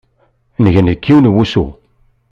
Ngen 0.63 0.87
deg 0.91 1.03
yiwen 1.05 1.27
n 1.31 1.33
wusu. 1.33 1.65